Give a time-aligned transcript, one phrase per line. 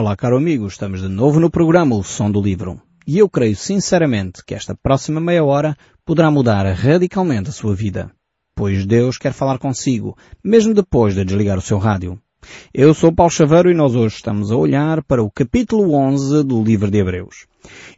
[0.00, 2.80] Olá, caro amigo, estamos de novo no programa O Som do Livro.
[3.04, 8.08] E eu creio sinceramente que esta próxima meia hora poderá mudar radicalmente a sua vida.
[8.54, 12.16] Pois Deus quer falar consigo, mesmo depois de desligar o seu rádio.
[12.72, 16.62] Eu sou Paulo Chaveiro e nós hoje estamos a olhar para o capítulo 11 do
[16.62, 17.46] livro de Hebreus.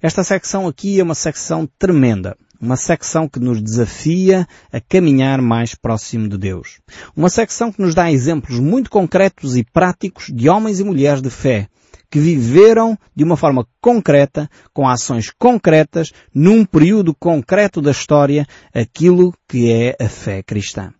[0.01, 2.35] Esta secção aqui é uma secção tremenda.
[2.59, 6.81] Uma secção que nos desafia a caminhar mais próximo de Deus.
[7.15, 11.29] Uma secção que nos dá exemplos muito concretos e práticos de homens e mulheres de
[11.29, 11.69] fé
[12.11, 19.33] que viveram de uma forma concreta, com ações concretas, num período concreto da história, aquilo
[19.49, 20.93] que é a fé cristã.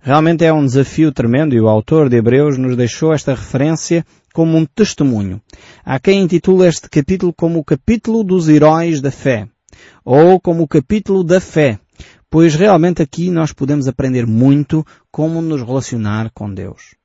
[0.00, 4.56] Realmente é um desafio tremendo e o autor de Hebreus nos deixou esta referência como
[4.56, 5.40] um testemunho.
[5.84, 9.48] Há quem intitula este capítulo como o capítulo dos heróis da fé,
[10.04, 11.78] ou como o capítulo da fé,
[12.30, 16.97] pois realmente aqui nós podemos aprender muito como nos relacionar com Deus.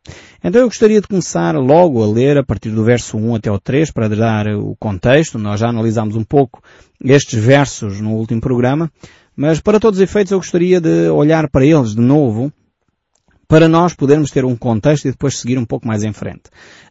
[0.44, 3.60] Então eu gostaria de começar logo a ler a partir do verso 1 até o
[3.60, 5.40] 3 para dar o contexto.
[5.40, 6.62] Nós já analisámos um pouco
[7.04, 8.92] estes versos no último programa,
[9.36, 12.52] mas para todos os efeitos eu gostaria de olhar para eles de novo
[13.48, 16.44] para nós podermos ter um contexto e depois seguir um pouco mais em frente.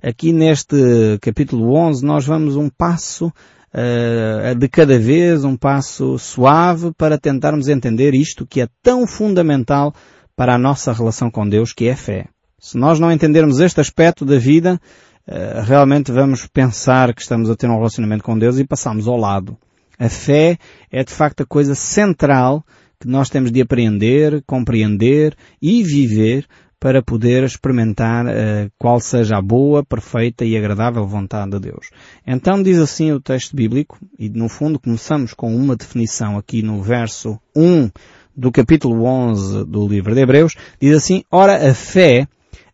[0.03, 6.93] Aqui neste capítulo 11 nós vamos um passo uh, de cada vez, um passo suave
[6.97, 9.95] para tentarmos entender isto que é tão fundamental
[10.37, 12.29] para a nossa relação com Deus, que é a fé.
[12.65, 14.81] Se nós não entendermos este aspecto da vida,
[15.27, 19.17] uh, realmente vamos pensar que estamos a ter um relacionamento com Deus e passamos ao
[19.17, 19.59] lado.
[19.99, 20.57] A fé
[20.89, 22.65] é de facto a coisa central
[23.01, 26.47] que nós temos de apreender, compreender e viver
[26.79, 31.91] para poder experimentar uh, qual seja a boa, perfeita e agradável vontade de Deus.
[32.25, 36.81] Então diz assim o texto bíblico, e no fundo começamos com uma definição aqui no
[36.81, 37.91] verso 1
[38.37, 42.29] do capítulo 11 do livro de Hebreus, diz assim, ora a fé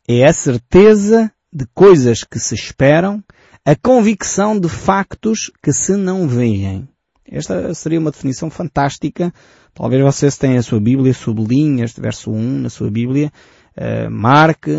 [0.09, 3.23] é a certeza de coisas que se esperam,
[3.65, 6.89] a convicção de factos que se não veem.
[7.31, 9.33] Esta seria uma definição fantástica
[9.79, 13.31] Talvez vocês tenham a sua Bíblia, sublinhe este verso 1 na sua Bíblia,
[13.77, 14.73] uh, marque,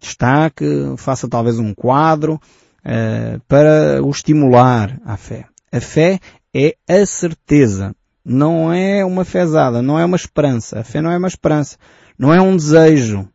[0.00, 0.64] destaque,
[0.96, 5.46] faça talvez um quadro uh, para o estimular à fé.
[5.70, 6.18] A fé
[6.52, 10.80] é a certeza, não é uma fezada, não é uma esperança.
[10.80, 11.76] A fé não é uma esperança,
[12.18, 13.28] não é um desejo,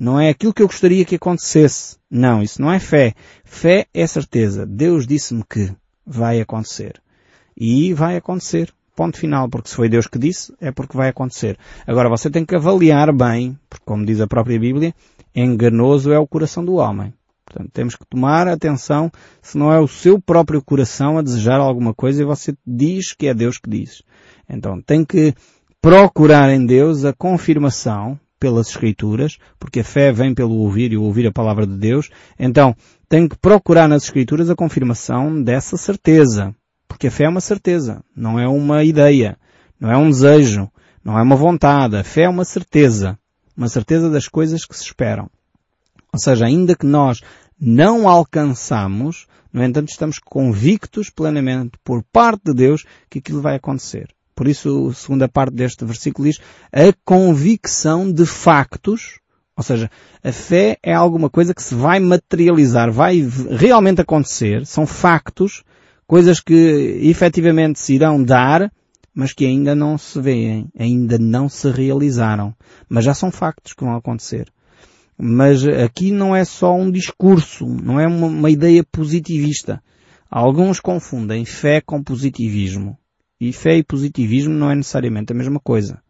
[0.00, 1.96] não é aquilo que eu gostaria que acontecesse.
[2.08, 3.14] Não, isso não é fé.
[3.44, 4.64] Fé é certeza.
[4.64, 5.74] Deus disse-me que
[6.06, 7.02] vai acontecer.
[7.56, 8.72] E vai acontecer.
[8.94, 11.58] Ponto final, porque se foi Deus que disse, é porque vai acontecer.
[11.84, 14.94] Agora você tem que avaliar bem, porque como diz a própria Bíblia,
[15.34, 17.12] enganoso é o coração do homem.
[17.44, 19.10] Portanto, temos que tomar atenção
[19.42, 23.26] se não é o seu próprio coração a desejar alguma coisa e você diz que
[23.26, 24.02] é Deus que diz.
[24.48, 25.34] Então, tem que
[25.80, 31.26] procurar em Deus a confirmação pelas Escrituras, porque a fé vem pelo ouvir e ouvir
[31.26, 32.10] a palavra de Deus.
[32.38, 32.74] Então,
[33.08, 36.54] tem que procurar nas Escrituras a confirmação dessa certeza.
[36.86, 39.36] Porque a fé é uma certeza, não é uma ideia,
[39.78, 40.70] não é um desejo,
[41.04, 41.96] não é uma vontade.
[41.96, 43.18] A fé é uma certeza.
[43.56, 45.28] Uma certeza das coisas que se esperam.
[46.12, 47.20] Ou seja, ainda que nós
[47.60, 54.08] não alcançamos, no entanto estamos convictos plenamente por parte de Deus que aquilo vai acontecer.
[54.38, 56.38] Por isso, a segunda parte deste versículo diz
[56.72, 59.18] a convicção de factos,
[59.56, 59.90] ou seja,
[60.22, 65.64] a fé é alguma coisa que se vai materializar, vai realmente acontecer, são factos
[66.06, 66.54] coisas que
[67.02, 68.70] efetivamente se irão dar,
[69.12, 72.54] mas que ainda não se veem, ainda não se realizaram.
[72.88, 74.46] Mas já são factos que vão acontecer.
[75.18, 79.82] Mas aqui não é só um discurso, não é uma, uma ideia positivista.
[80.30, 82.96] Alguns confundem fé com positivismo.
[83.40, 86.00] E fé e positivismo não é necessariamente a mesma coisa.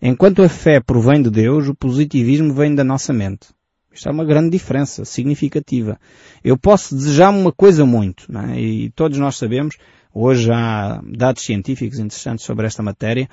[0.00, 3.48] Enquanto a fé provém de Deus, o positivismo vem da nossa mente.
[3.92, 5.98] Isto é uma grande diferença, significativa.
[6.42, 8.60] Eu posso desejar uma coisa muito, é?
[8.60, 9.76] e todos nós sabemos,
[10.14, 13.28] hoje há dados científicos interessantes sobre esta matéria,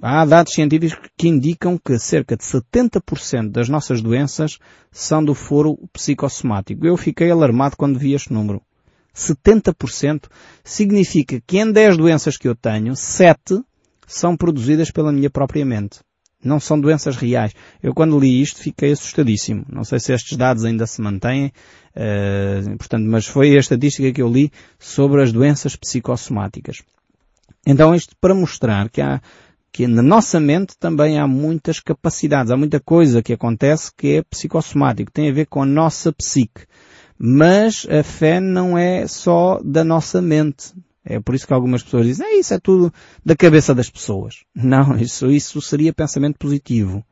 [0.00, 4.58] há dados científicos que indicam que cerca de 70% das nossas doenças
[4.90, 6.86] são do foro psicossomático.
[6.86, 8.60] Eu fiquei alarmado quando vi este número.
[9.14, 10.24] 70%
[10.64, 13.62] significa que em 10 doenças que eu tenho, 7
[14.06, 16.00] são produzidas pela minha própria mente.
[16.44, 17.52] Não são doenças reais.
[17.80, 19.64] Eu quando li isto fiquei assustadíssimo.
[19.68, 21.52] Não sei se estes dados ainda se mantêm,
[21.94, 26.82] uh, portanto, mas foi a estatística que eu li sobre as doenças psicossomáticas.
[27.64, 29.20] Então isto para mostrar que há,
[29.72, 34.22] que na nossa mente também há muitas capacidades, há muita coisa que acontece que é
[34.22, 36.66] psicossomático, tem a ver com a nossa psique.
[37.24, 40.72] Mas a fé não é só da nossa mente.
[41.04, 42.92] É por isso que algumas pessoas dizem, é, isso é tudo
[43.24, 44.42] da cabeça das pessoas.
[44.52, 47.04] Não, isso, isso seria pensamento positivo.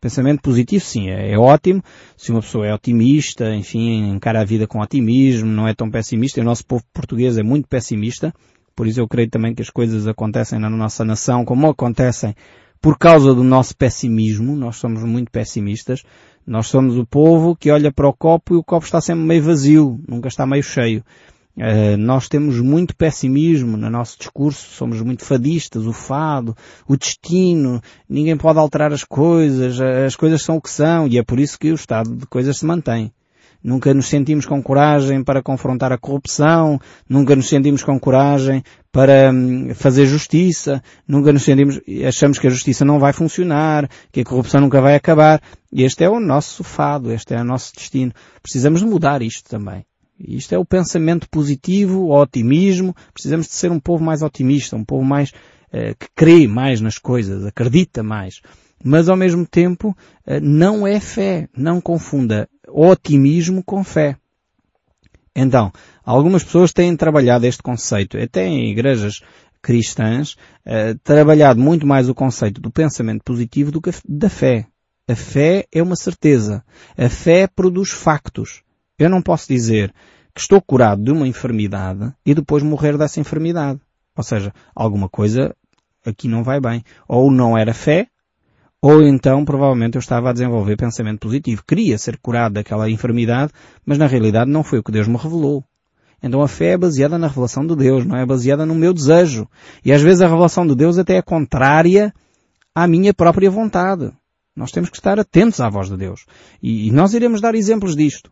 [0.00, 1.82] Pensamento positivo, sim, é, é, ótimo.
[2.16, 6.38] Se uma pessoa é otimista, enfim, encara a vida com otimismo, não é tão pessimista.
[6.38, 8.32] E o nosso povo português é muito pessimista.
[8.76, 12.36] Por isso eu creio também que as coisas acontecem na nossa nação como acontecem
[12.80, 14.54] por causa do nosso pessimismo.
[14.54, 16.04] Nós somos muito pessimistas.
[16.46, 19.42] Nós somos o povo que olha para o copo e o copo está sempre meio
[19.42, 21.02] vazio, nunca está meio cheio.
[21.56, 26.54] Uh, nós temos muito pessimismo no nosso discurso, somos muito fadistas, o fado,
[26.86, 31.22] o destino, ninguém pode alterar as coisas, as coisas são o que são e é
[31.24, 33.10] por isso que o estado de coisas se mantém.
[33.66, 36.78] Nunca nos sentimos com coragem para confrontar a corrupção,
[37.08, 42.50] nunca nos sentimos com coragem para hum, fazer justiça, nunca nos sentimos, achamos que a
[42.50, 45.42] justiça não vai funcionar, que a corrupção nunca vai acabar.
[45.72, 48.12] Este é o nosso fado, este é o nosso destino.
[48.40, 49.84] Precisamos de mudar isto também.
[50.16, 52.94] Isto é o pensamento positivo, o otimismo.
[53.12, 56.98] Precisamos de ser um povo mais otimista, um povo mais uh, que crê mais nas
[56.98, 58.40] coisas, acredita mais.
[58.84, 61.48] Mas ao mesmo tempo uh, não é fé.
[61.52, 64.16] Não confunda otimismo com fé.
[65.34, 65.72] Então,
[66.04, 69.22] algumas pessoas têm trabalhado este conceito, até em igrejas
[69.62, 70.36] cristãs,
[70.66, 74.66] uh, trabalhado muito mais o conceito do pensamento positivo do que da fé.
[75.08, 76.64] A fé é uma certeza.
[76.96, 78.62] A fé produz factos.
[78.98, 79.92] Eu não posso dizer
[80.34, 83.80] que estou curado de uma enfermidade e depois morrer dessa enfermidade.
[84.16, 85.54] Ou seja, alguma coisa
[86.04, 86.82] aqui não vai bem.
[87.08, 88.08] Ou não era fé,
[88.82, 91.62] ou então provavelmente eu estava a desenvolver pensamento positivo.
[91.66, 93.52] Queria ser curado daquela enfermidade,
[93.84, 95.64] mas na realidade não foi o que Deus me revelou.
[96.22, 99.48] Então a fé é baseada na revelação de Deus, não é baseada no meu desejo.
[99.84, 102.12] E às vezes a revelação de Deus até é contrária
[102.74, 104.12] à minha própria vontade.
[104.54, 106.24] Nós temos que estar atentos à voz de Deus.
[106.62, 108.30] E, nós iremos dar exemplos disto.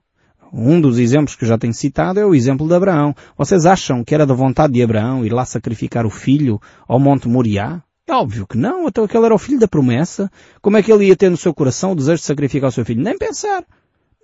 [0.51, 3.15] Um dos exemplos que eu já tenho citado é o exemplo de Abraão.
[3.37, 6.59] Vocês acham que era da vontade de Abraão ir lá sacrificar o filho
[6.89, 7.83] ao Monte Moriá?
[8.07, 10.31] É óbvio que não, então aquele era o filho da promessa.
[10.61, 12.85] Como é que ele ia ter no seu coração o desejo de sacrificar o seu
[12.85, 13.03] filho?
[13.03, 13.65] Nem pensar.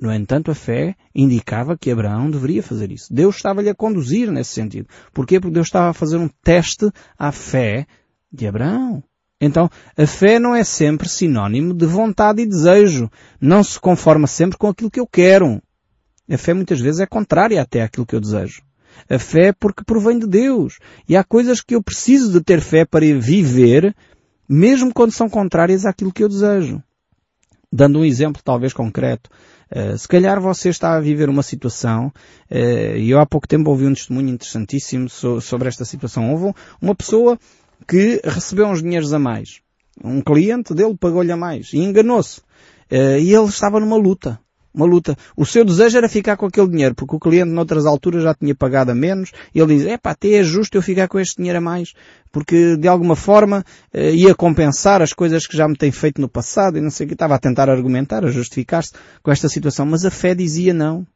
[0.00, 3.12] No entanto, a fé indicava que Abraão deveria fazer isso.
[3.12, 4.88] Deus estava-lhe a conduzir nesse sentido.
[5.12, 5.38] Porquê?
[5.38, 7.86] Porque Deus estava a fazer um teste à fé
[8.32, 9.02] de Abraão.
[9.40, 13.10] Então, a fé não é sempre sinónimo de vontade e desejo.
[13.40, 15.62] Não se conforma sempre com aquilo que eu quero.
[16.30, 18.62] A fé muitas vezes é contrária até àquilo que eu desejo.
[19.08, 20.78] A fé porque provém de Deus.
[21.08, 23.94] E há coisas que eu preciso de ter fé para viver,
[24.48, 26.82] mesmo quando são contrárias àquilo que eu desejo.
[27.72, 29.30] Dando um exemplo talvez concreto,
[29.70, 32.12] uh, se calhar você está a viver uma situação,
[32.50, 36.32] uh, e eu há pouco tempo ouvi um testemunho interessantíssimo so sobre esta situação.
[36.32, 36.52] Houve
[36.82, 37.38] uma pessoa
[37.86, 39.60] que recebeu uns dinheiros a mais.
[40.02, 42.40] Um cliente dele pagou-lhe a mais e enganou-se.
[42.90, 44.40] Uh, e ele estava numa luta
[44.72, 45.16] uma luta.
[45.36, 48.54] O seu desejo era ficar com aquele dinheiro, porque o cliente noutras alturas já tinha
[48.54, 51.36] pagado a menos, e ele diz, é pá, até é justo eu ficar com este
[51.36, 51.92] dinheiro a mais,
[52.32, 56.28] porque de alguma forma eh, ia compensar as coisas que já me tem feito no
[56.28, 59.86] passado, e não sei o que, estava a tentar argumentar, a justificar-se com esta situação,
[59.86, 61.06] mas a fé dizia não.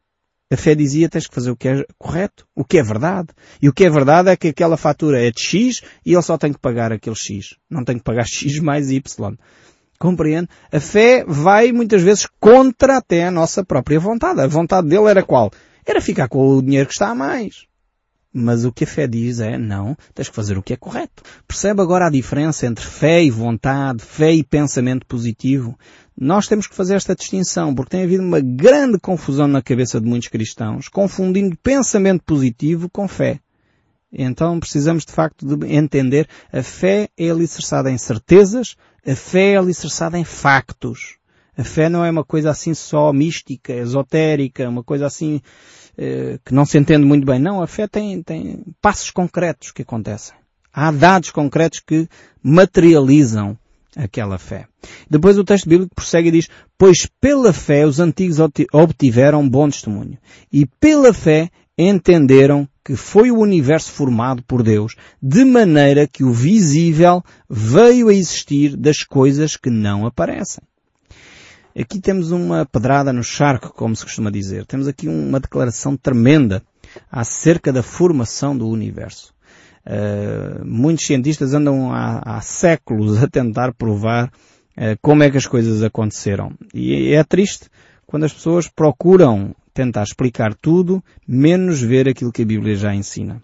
[0.51, 3.29] A fé dizia tens que fazer o que é correto, o que é verdade.
[3.59, 6.37] E o que é verdade é que aquela fatura é de X e ele só
[6.37, 7.55] tem que pagar aquele X.
[7.67, 9.35] Não tem que pagar X mais Y.
[9.99, 10.49] Compreende?
[10.71, 14.41] A fé vai muitas vezes contra até a nossa própria vontade.
[14.41, 15.51] A vontade dele era qual?
[15.85, 17.65] Era ficar com o dinheiro que está a mais.
[18.37, 21.23] Mas o que a fé diz é, não, tens que fazer o que é correto.
[21.47, 25.79] Percebe agora a diferença entre fé e vontade, fé e pensamento positivo?
[26.17, 30.07] Nós temos que fazer esta distinção, porque tem havido uma grande confusão na cabeça de
[30.07, 33.39] muitos cristãos, confundindo pensamento positivo com fé.
[34.11, 39.57] Então precisamos de facto de entender a fé é alicerçada em certezas, a fé é
[39.57, 41.17] alicerçada em factos.
[41.57, 45.41] A fé não é uma coisa assim só mística, esotérica, uma coisa assim
[45.97, 47.39] eh, que não se entende muito bem.
[47.39, 50.35] Não, a fé tem, tem passos concretos que acontecem.
[50.73, 52.09] Há dados concretos que
[52.43, 53.57] materializam
[53.95, 54.67] aquela fé.
[55.09, 58.37] Depois o texto bíblico prossegue e diz, pois pela fé os antigos
[58.73, 60.17] obtiveram bom testemunho.
[60.51, 66.31] E pela fé entenderam que foi o universo formado por Deus, de maneira que o
[66.31, 70.63] visível veio a existir das coisas que não aparecem.
[71.77, 74.65] Aqui temos uma pedrada no charco, como se costuma dizer.
[74.67, 76.61] Temos aqui uma declaração tremenda
[77.11, 79.33] acerca da formação do universo.
[79.85, 85.47] Uh, muitos cientistas andam há, há, séculos a tentar provar uh, como é que as
[85.47, 86.53] coisas aconteceram.
[86.73, 87.67] E é triste
[88.05, 93.41] quando as pessoas procuram tentar explicar tudo, menos ver aquilo que a Bíblia já ensina.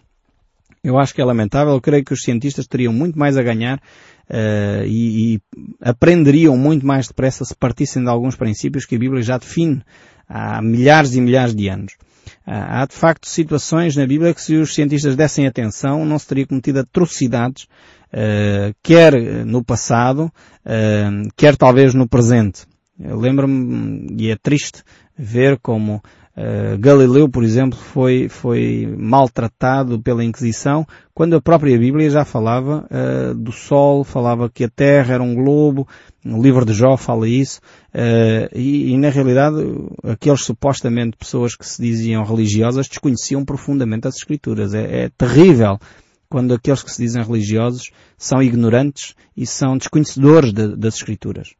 [0.83, 3.77] Eu acho que é lamentável, eu creio que os cientistas teriam muito mais a ganhar
[3.77, 5.41] uh, e, e,
[5.79, 9.83] aprenderiam muito mais depressa se partissem de alguns princípios que a Bíblia já define
[10.27, 11.93] há milhares e milhares de anos.
[12.47, 16.27] Uh, há de facto situações na Bíblia que se os cientistas dessem atenção não se
[16.27, 19.13] teria cometido atrocidades, uh, quer
[19.45, 20.31] no passado,
[21.35, 22.65] quer talvez no presente.
[22.97, 24.83] Lembro-me, e é triste,
[25.17, 26.01] ver como
[26.35, 32.87] Uh, Galileu, por exemplo, foi, foi maltratado pela Inquisição, quando a própria Bíblia já falava
[32.89, 35.85] uh, do Sol, falava que a Terra era um globo,
[36.25, 37.59] o livro de Jó fala isso,
[37.93, 39.57] uh, e, e, na realidade
[40.03, 44.73] aqueles supostamente pessoas que se diziam religiosas desconheciam profundamente as Escrituras.
[44.73, 45.77] É, é terrível
[46.29, 51.53] quando aqueles que se dizem religiosos são ignorantes e são desconhecedores de, das Escrituras.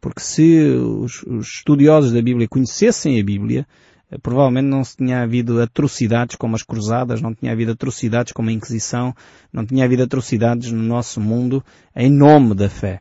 [0.00, 5.22] Porque se os, os estudiosos da Bíblia conhecessem a Bíblia, eh, provavelmente não se tinha
[5.22, 9.14] havido atrocidades como as cruzadas, não tinha havido atrocidades como a Inquisição,
[9.52, 13.00] não tinha havido atrocidades no nosso mundo em nome da fé.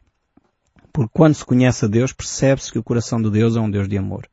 [0.91, 3.88] Porque quando se conhece a Deus, percebe-se que o coração de Deus é um Deus
[3.88, 4.27] de amor.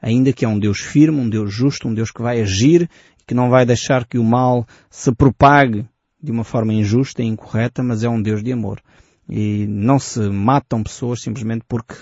[0.00, 2.90] Ainda que é um Deus firme, um Deus justo, um Deus que vai agir,
[3.26, 5.86] que não vai deixar que o mal se propague
[6.22, 8.80] de uma forma injusta e incorreta, mas é um Deus de amor.
[9.28, 11.94] E não se matam pessoas simplesmente porque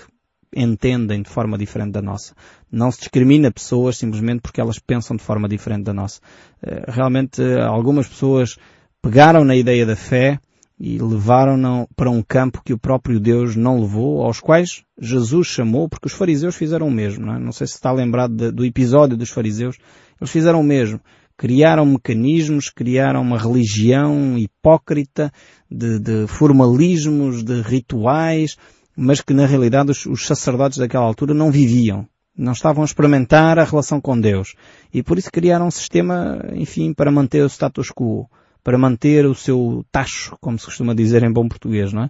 [0.55, 2.33] entendem de forma diferente da nossa.
[2.71, 6.19] Não se discrimina pessoas simplesmente porque elas pensam de forma diferente da nossa.
[6.61, 8.57] Eh, realmente algumas pessoas
[9.01, 10.39] pegaram na ideia da fé
[10.83, 15.87] e levaram-no para um campo que o próprio Deus não levou, aos quais Jesus chamou,
[15.87, 17.25] porque os fariseus fizeram o mesmo.
[17.25, 17.39] Não, é?
[17.39, 19.77] não sei se está lembrado do episódio dos fariseus.
[20.19, 20.99] Eles fizeram o mesmo.
[21.37, 25.31] Criaram mecanismos, criaram uma religião hipócrita
[25.69, 28.57] de, de formalismos, de rituais,
[28.95, 32.07] mas que na realidade os, os sacerdotes daquela altura não viviam.
[32.35, 34.55] Não estavam a experimentar a relação com Deus.
[34.93, 38.29] E por isso criaram um sistema, enfim, para manter o status quo.
[38.63, 42.09] Para manter o seu tacho, como se costuma dizer em bom português, não é?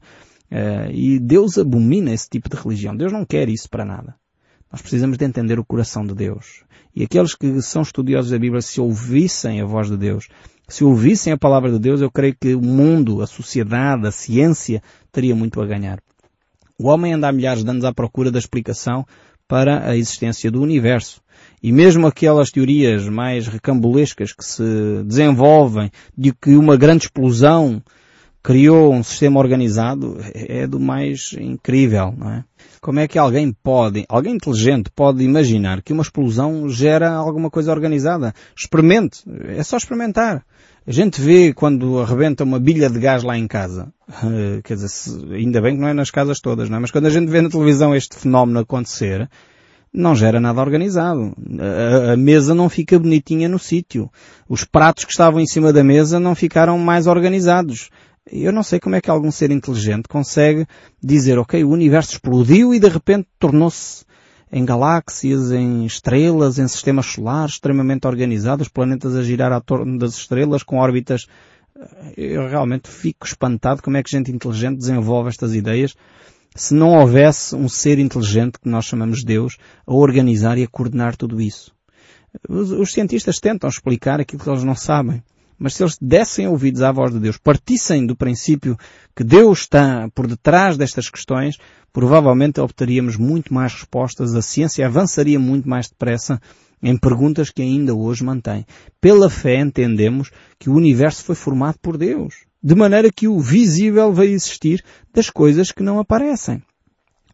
[0.52, 2.96] Uh, e Deus abomina esse tipo de religião.
[2.96, 4.16] Deus não quer isso para nada.
[4.72, 6.64] Nós precisamos de entender o coração de Deus.
[6.96, 10.28] E aqueles que são estudiosos da Bíblia, se ouvissem a voz de Deus,
[10.68, 14.82] se ouvissem a palavra de Deus, eu creio que o mundo, a sociedade, a ciência,
[15.12, 16.00] teria muito a ganhar.
[16.84, 19.06] O homem anda há milhares de anos à procura da explicação
[19.48, 21.22] para a existência do universo.
[21.62, 27.84] E mesmo aquelas teorias mais recambulescas que se desenvolvem de que uma grande explosão
[28.42, 32.44] criou um sistema organizado é do mais incrível, não é?
[32.82, 37.72] Como é que alguém pode, alguém inteligente pode imaginar que uma explosão gera alguma coisa
[37.72, 38.34] organizada?
[38.58, 39.22] Experimente.
[39.50, 40.44] É só experimentar.
[40.86, 43.94] A gente vê quando arrebenta uma bilha de gás lá em casa.
[44.10, 44.90] Uh, quer dizer,
[45.32, 46.80] ainda bem que não é nas casas todas, não é?
[46.80, 49.30] Mas quando a gente vê na televisão este fenómeno acontecer,
[49.94, 51.36] não gera nada organizado.
[51.60, 54.10] A, a mesa não fica bonitinha no sítio.
[54.50, 57.90] Os pratos que estavam em cima da mesa não ficaram mais organizados.
[58.32, 60.66] Eu não sei como é que algum ser inteligente consegue
[61.02, 64.04] dizer, ok, o universo explodiu e de repente tornou-se
[64.52, 70.16] em galáxias, em estrelas, em sistemas solares extremamente organizados, planetas a girar à torno das
[70.16, 71.26] estrelas com órbitas.
[72.18, 75.96] Eu realmente fico espantado como é que gente inteligente desenvolve estas ideias
[76.56, 81.16] se não houvesse um ser inteligente que nós chamamos Deus a organizar e a coordenar
[81.16, 81.74] tudo isso.
[82.48, 85.24] Os, os cientistas tentam explicar aquilo que eles não sabem.
[85.62, 88.76] Mas se eles dessem ouvidos à voz de Deus, partissem do princípio
[89.16, 91.56] que Deus está por detrás destas questões,
[91.94, 96.42] provavelmente obteríamos muito mais respostas, a ciência avançaria muito mais depressa
[96.82, 98.66] em perguntas que ainda hoje mantém.
[99.00, 104.12] Pela fé entendemos que o universo foi formado por Deus, de maneira que o visível
[104.12, 106.64] veio existir das coisas que não aparecem.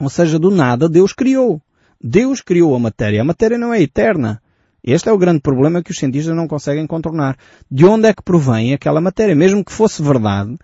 [0.02, 1.62] Ou seja, do nada Deus criou.
[2.04, 3.22] Deus criou a matéria.
[3.22, 4.42] A matéria não é eterna.
[4.88, 7.38] Este é o grande problema que os cientistas não conseguem contornar.
[7.70, 9.36] De onde é que provém aquela matéria?
[9.36, 10.58] Mesmo que fosse verdade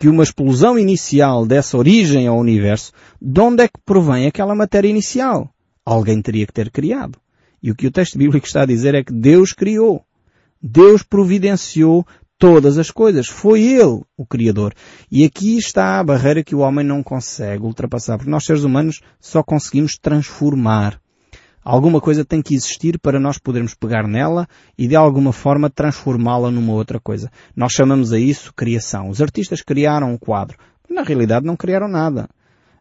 [0.00, 2.90] que uma explosão inicial desse origem ao universo,
[3.22, 5.48] de onde é que provém aquela matéria inicial?
[5.84, 7.20] Alguém teria que ter criado.
[7.62, 10.02] E o que o texto bíblico está a dizer é que Deus criou.
[10.60, 12.04] Deus providenciou
[12.36, 13.28] todas as coisas.
[13.28, 14.74] Foi Ele o Criador.
[15.08, 19.00] E aqui está a barreira que o homem não consegue ultrapassar, porque nós seres humanos
[19.20, 21.00] só conseguimos transformar.
[21.70, 24.48] Alguma coisa tem que existir para nós podermos pegar nela
[24.78, 27.30] e de alguma forma transformá-la numa outra coisa.
[27.54, 29.10] Nós chamamos a isso criação.
[29.10, 30.56] Os artistas criaram um quadro.
[30.88, 32.26] Na realidade não criaram nada.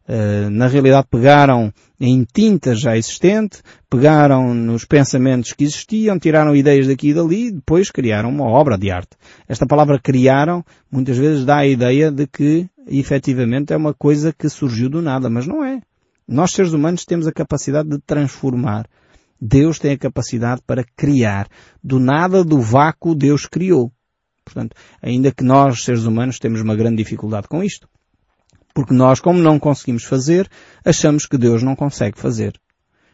[0.08, 6.88] Uh, na realidade pegaram em tinta já existente, pegaram nos pensamentos que existiam, tiraram ideias
[6.88, 9.17] daqui e dali e depois criaram uma obra de arte.
[9.50, 14.48] Esta palavra criaram muitas vezes dá a ideia de que efetivamente é uma coisa que
[14.48, 15.82] surgiu do nada, mas não é.
[16.27, 18.88] Nós, seres humanos, temos a capacidade de transformar.
[19.39, 21.48] Deus tem a capacidade para criar.
[21.81, 23.91] Do nada, do vácuo, Deus criou.
[24.43, 27.88] Portanto, ainda que nós, seres humanos, temos uma grande dificuldade com isto.
[28.74, 30.50] Porque nós, como não conseguimos fazer,
[30.84, 32.60] achamos que Deus não consegue fazer.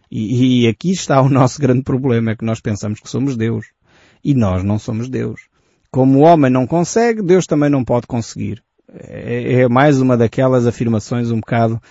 [0.09, 3.67] E, e aqui está o nosso grande problema, é que nós pensamos que somos Deus.
[4.23, 5.41] E nós não somos Deus.
[5.91, 8.63] Como o homem não consegue, Deus também não pode conseguir.
[8.91, 11.81] É, é mais uma daquelas afirmações um bocado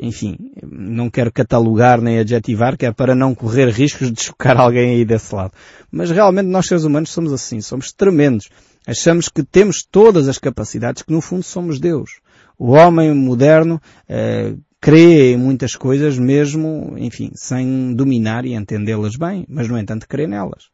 [0.00, 4.96] enfim, não quero catalogar nem adjetivar, que é para não correr riscos de chocar alguém
[4.96, 5.52] aí desse lado.
[5.90, 8.48] Mas realmente nós seres humanos somos assim, somos tremendos.
[8.86, 12.20] Achamos que temos todas as capacidades, que no fundo somos Deus.
[12.58, 19.44] O homem moderno eh, crê em muitas coisas mesmo, enfim, sem dominar e entendê-las bem,
[19.48, 20.70] mas no entanto crê nelas.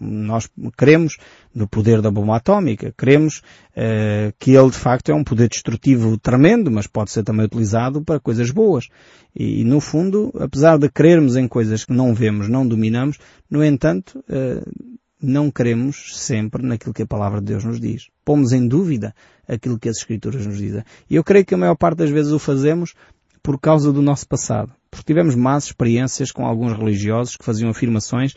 [0.00, 1.16] Nós cremos
[1.54, 3.38] no poder da bomba atómica, cremos
[3.70, 8.02] uh, que ele de facto é um poder destrutivo tremendo, mas pode ser também utilizado
[8.02, 8.88] para coisas boas.
[9.34, 13.18] E, no fundo, apesar de crermos em coisas que não vemos, não dominamos,
[13.50, 18.08] no entanto, uh, não cremos sempre naquilo que a palavra de Deus nos diz.
[18.24, 19.14] Pomos em dúvida
[19.48, 20.84] aquilo que as Escrituras nos dizem.
[21.08, 22.94] E eu creio que a maior parte das vezes o fazemos
[23.42, 24.72] por causa do nosso passado.
[24.90, 28.34] Porque tivemos más experiências com alguns religiosos que faziam afirmações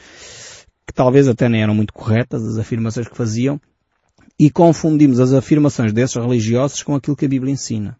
[0.88, 3.60] que talvez até nem eram muito corretas, as afirmações que faziam,
[4.40, 7.98] e confundimos as afirmações desses religiosos com aquilo que a Bíblia ensina.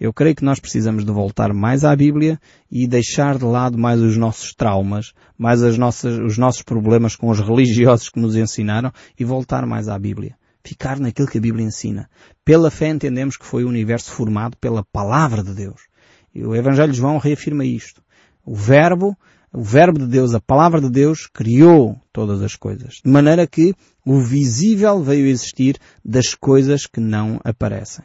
[0.00, 4.00] Eu creio que nós precisamos de voltar mais à Bíblia e deixar de lado mais
[4.00, 8.90] os nossos traumas, mais as nossas, os nossos problemas com os religiosos que nos ensinaram
[9.18, 10.34] e voltar mais à Bíblia.
[10.64, 12.08] Ficar naquilo que a Bíblia ensina.
[12.44, 15.82] Pela fé entendemos que foi o universo formado pela palavra de Deus.
[16.34, 18.02] E o Evangelho de João reafirma isto.
[18.44, 19.16] O Verbo,
[19.52, 23.00] o Verbo de Deus, a Palavra de Deus, criou todas as coisas.
[23.04, 23.74] De maneira que
[24.06, 28.04] o visível veio existir das coisas que não aparecem.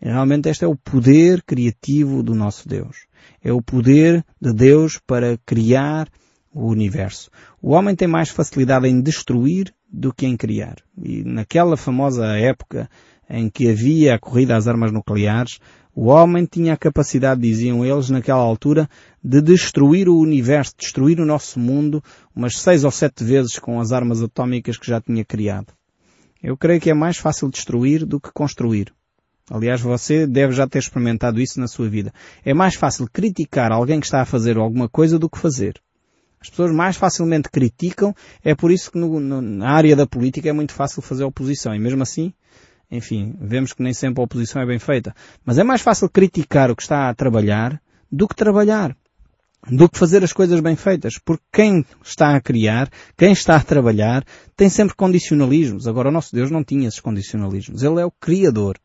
[0.00, 3.06] E realmente este é o poder criativo do nosso Deus.
[3.42, 6.08] É o poder de Deus para criar
[6.52, 7.30] o universo.
[7.60, 10.76] O homem tem mais facilidade em destruir do que em criar.
[11.02, 12.88] E naquela famosa época
[13.28, 15.58] em que havia a corrida às armas nucleares,
[15.98, 18.86] o homem tinha a capacidade, diziam eles, naquela altura,
[19.24, 23.92] de destruir o universo, destruir o nosso mundo umas seis ou sete vezes com as
[23.92, 25.72] armas atómicas que já tinha criado.
[26.42, 28.92] Eu creio que é mais fácil destruir do que construir.
[29.50, 32.12] Aliás, você deve já ter experimentado isso na sua vida.
[32.44, 35.80] É mais fácil criticar alguém que está a fazer alguma coisa do que fazer.
[36.38, 40.50] As pessoas mais facilmente criticam, é por isso que no, no, na área da política
[40.50, 41.74] é muito fácil fazer oposição.
[41.74, 42.34] E mesmo assim,
[42.90, 45.14] enfim, vemos que nem sempre a oposição é bem feita.
[45.44, 48.96] Mas é mais fácil criticar o que está a trabalhar do que trabalhar.
[49.68, 51.18] Do que fazer as coisas bem feitas.
[51.18, 54.24] Porque quem está a criar, quem está a trabalhar,
[54.56, 55.88] tem sempre condicionalismos.
[55.88, 57.82] Agora o nosso Deus não tinha esses condicionalismos.
[57.82, 58.78] Ele é o Criador.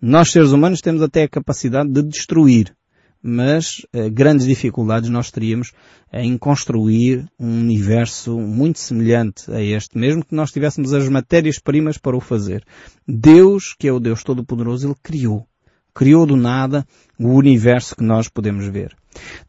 [0.00, 2.76] Nós seres humanos temos até a capacidade de destruir
[3.22, 5.72] mas eh, grandes dificuldades nós teríamos
[6.12, 12.16] em construir um universo muito semelhante a este, mesmo que nós tivéssemos as matérias-primas para
[12.16, 12.64] o fazer.
[13.06, 15.46] Deus, que é o Deus Todo-Poderoso, Ele criou.
[15.94, 16.86] Criou do nada
[17.18, 18.94] o universo que nós podemos ver.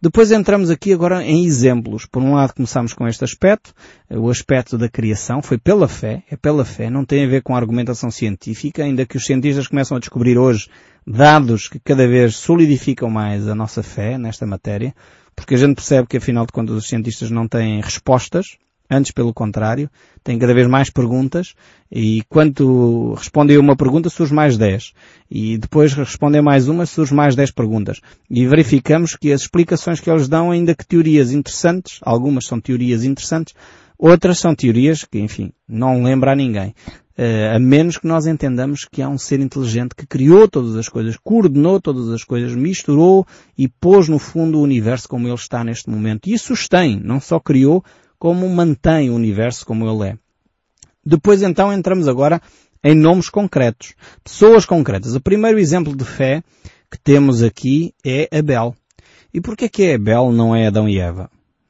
[0.02, 2.06] Depois entramos aqui agora em exemplos.
[2.06, 3.74] Por um lado começamos com este aspecto,
[4.10, 7.56] o aspecto da criação, foi pela fé, é pela fé, não tem a ver com
[7.56, 10.70] argumentação científica, ainda que os cientistas começam a descobrir hoje
[11.08, 14.94] dados que cada vez solidificam mais a nossa fé nesta matéria,
[15.36, 18.58] porque a gente percebe que afinal de contas os cientistas não têm respostas,
[18.90, 19.90] Antes, pelo contrário,
[20.24, 21.54] tem cada vez mais perguntas
[21.92, 24.94] e quando respondem uma pergunta surge mais 10.
[25.30, 28.00] E depois respondem mais uma surge mais 10 perguntas.
[28.30, 33.04] E verificamos que as explicações que eles dão, ainda que teorias interessantes, algumas são teorias
[33.04, 33.54] interessantes,
[33.98, 36.74] outras são teorias que, enfim, não lembra a ninguém.
[37.18, 40.88] Uh, a menos que nós entendamos que há um ser inteligente que criou todas as
[40.88, 43.26] coisas, coordenou todas as coisas, misturou
[43.58, 46.30] e pôs no fundo o universo como ele está neste momento.
[46.30, 47.84] E sustém, não só criou,
[48.20, 50.18] como mantém o universo como ele é.
[51.04, 52.40] Depois então entramos agora
[52.84, 55.16] em nomes concretos, pessoas concretas.
[55.16, 56.44] O primeiro exemplo de fé
[56.92, 58.76] que temos aqui é Abel.
[59.34, 61.30] E porquê que é Abel não é Adão e Eva?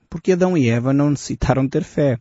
[0.09, 2.19] Porque Adão e Eva não necessitaram ter fé.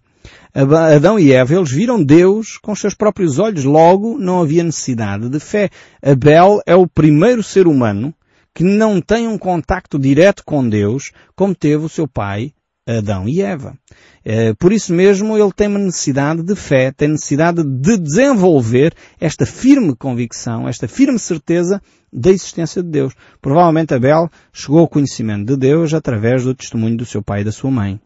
[0.55, 5.29] Adão e Eva, eles viram Deus com os seus próprios olhos, logo não havia necessidade
[5.29, 5.71] de fé.
[6.03, 8.15] Abel é o primeiro ser humano
[8.55, 12.53] que não tem um contacto direto com Deus, como teve o seu pai
[12.87, 13.77] Adão e Eva.
[14.25, 19.45] Eh, por isso mesmo ele tem uma necessidade de fé, tem necessidade de desenvolver esta
[19.45, 23.13] firme convicção, esta firme certeza da existência de Deus.
[23.43, 27.53] Provavelmente Abel chegou ao conhecimento de Deus através do testemunho do seu pai e da
[27.53, 28.01] sua mãe,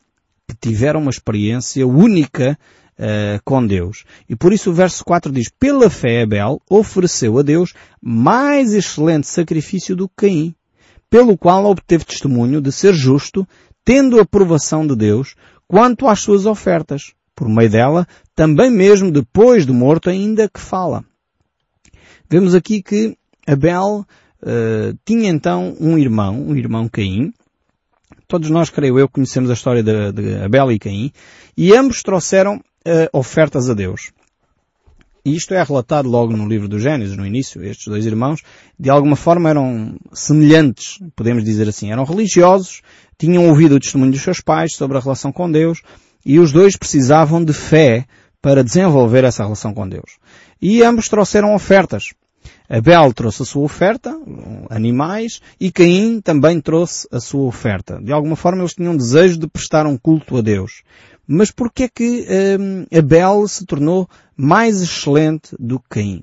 [0.51, 2.59] que tiveram uma experiência única
[2.99, 4.05] uh, com Deus.
[4.29, 9.27] E por isso o verso 4 diz, pela fé Abel ofereceu a Deus mais excelente
[9.27, 10.55] sacrifício do que Caim,
[11.09, 13.47] pelo qual obteve testemunho de ser justo,
[13.85, 15.35] tendo a aprovação de Deus
[15.67, 17.13] quanto às suas ofertas.
[17.35, 21.03] Por meio dela, também mesmo depois do morto ainda que fala.
[22.29, 24.07] Vemos aqui que Abel
[24.43, 27.33] uh, tinha então um irmão, um irmão Caim.
[28.31, 31.11] Todos nós, creio eu, conhecemos a história de, de Abel e Caim.
[31.57, 34.13] E ambos trouxeram uh, ofertas a Deus.
[35.25, 37.61] E isto é relatado logo no livro do Gênesis, no início.
[37.65, 38.41] Estes dois irmãos,
[38.79, 41.91] de alguma forma, eram semelhantes, podemos dizer assim.
[41.91, 42.83] Eram religiosos,
[43.19, 45.83] tinham ouvido o testemunho dos seus pais sobre a relação com Deus,
[46.25, 48.07] e os dois precisavam de fé
[48.41, 50.19] para desenvolver essa relação com Deus.
[50.63, 52.15] E ambos trouxeram ofertas.
[52.71, 54.17] Abel trouxe a sua oferta,
[54.71, 58.01] animais, e Caim também trouxe a sua oferta.
[58.01, 60.85] De alguma forma eles tinham desejo de prestar um culto a Deus.
[61.27, 62.27] Mas porquê é que
[62.61, 66.23] um, Abel se tornou mais excelente do que Caim?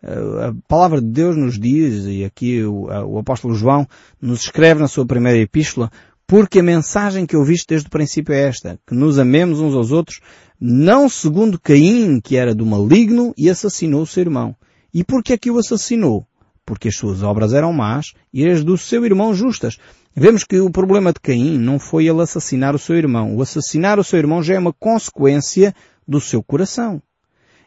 [0.00, 3.84] Uh, a palavra de Deus nos diz, e aqui o, o apóstolo João
[4.22, 5.90] nos escreve na sua primeira epístola,
[6.28, 9.90] porque a mensagem que ouviste desde o princípio é esta, que nos amemos uns aos
[9.90, 10.20] outros,
[10.60, 14.54] não segundo Caim, que era do maligno e assassinou o seu irmão.
[14.92, 16.26] E por que é que o assassinou?
[16.64, 19.78] Porque as suas obras eram más e as do seu irmão justas.
[20.14, 23.36] Vemos que o problema de Caim não foi ele assassinar o seu irmão.
[23.36, 25.74] O assassinar o seu irmão já é uma consequência
[26.06, 27.02] do seu coração.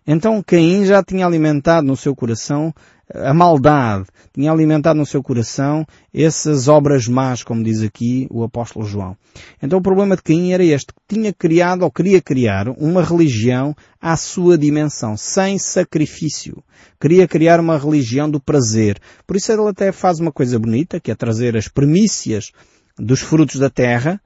[0.05, 2.73] Então Caim já tinha alimentado no seu coração
[3.13, 8.86] a maldade, tinha alimentado no seu coração essas obras más, como diz aqui o apóstolo
[8.86, 9.17] João.
[9.62, 13.76] Então o problema de Caim era este, que tinha criado ou queria criar uma religião
[14.00, 16.63] à sua dimensão, sem sacrifício.
[17.00, 19.00] Queria criar uma religião do prazer.
[19.26, 22.52] Por isso ele até faz uma coisa bonita, que é trazer as primícias
[22.97, 24.21] dos frutos da terra,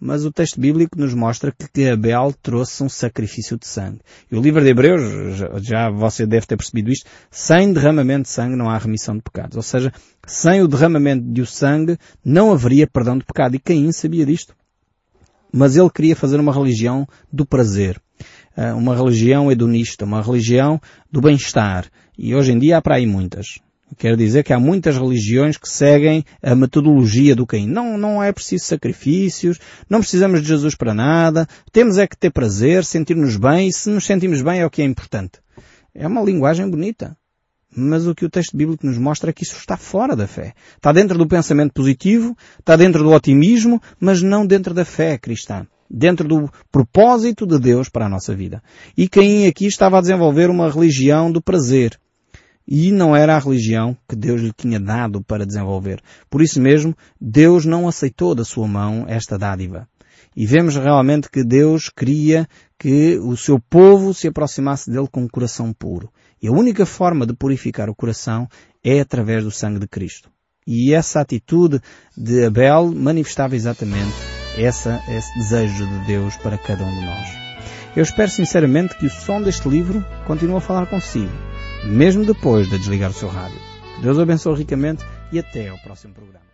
[0.00, 4.00] mas o texto bíblico nos mostra que Abel trouxe um sacrifício de sangue.
[4.32, 5.02] E o livro de Hebreus,
[5.62, 9.56] já, você deve ter percebido isto, sem derramamento de sangue não há remissão de pecados.
[9.56, 9.92] Ou seja,
[10.26, 13.54] sem o derramamento de sangue não haveria perdão de pecado.
[13.54, 14.54] E Caim sabia disto.
[15.52, 18.00] Mas ele queria fazer uma religião do prazer.
[18.56, 21.86] Ah, uma religião hedonista, uma religião do bem-estar.
[22.16, 23.58] E hoje em dia há para aí muitas.
[23.98, 27.66] Quer dizer que há muitas religiões que seguem a metodologia do Caim.
[27.66, 32.30] Não, não é preciso sacrifícios, não precisamos de Jesus para nada, temos é que ter
[32.30, 35.40] prazer, sentir-nos bem, e se nos sentimos bem é o que é importante.
[35.94, 37.16] É uma linguagem bonita.
[37.74, 40.54] Mas o que o texto bíblico nos mostra é que isso está fora da fé.
[40.76, 45.66] Está dentro do pensamento positivo, está dentro do otimismo, mas não dentro da fé cristã.
[45.88, 48.62] Dentro do propósito de Deus para a nossa vida.
[48.96, 51.98] E Caim aqui estava a desenvolver uma religião do prazer
[52.70, 56.00] e não era a religião que Deus lhe tinha dado para desenvolver.
[56.30, 59.88] Por isso mesmo, Deus não aceitou da sua mão esta dádiva.
[60.36, 62.46] E vemos realmente que Deus queria
[62.78, 66.12] que o seu povo se aproximasse dele com um coração puro.
[66.40, 68.46] E a única forma de purificar o coração
[68.84, 70.30] é através do sangue de Cristo.
[70.64, 71.80] E essa atitude
[72.16, 74.14] de Abel manifestava exatamente
[74.56, 77.28] essa, esse desejo de Deus para cada um de nós.
[77.96, 81.49] Eu espero sinceramente que o som deste livro continue a falar consigo
[81.84, 83.58] mesmo depois de desligar o seu rádio.
[84.02, 86.49] Deus o abençoe ricamente e até ao próximo programa.